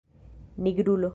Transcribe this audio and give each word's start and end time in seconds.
nigrulo 0.57 1.09